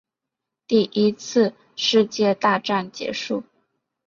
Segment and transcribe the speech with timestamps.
[0.65, 3.43] 第一次世界大战结束